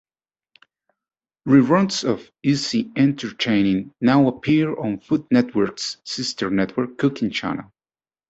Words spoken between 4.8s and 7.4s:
Food Network's sister network Cooking